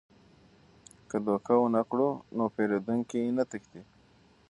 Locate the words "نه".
3.37-3.43